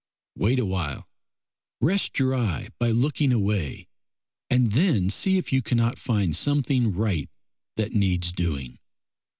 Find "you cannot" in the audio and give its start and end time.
5.53-5.99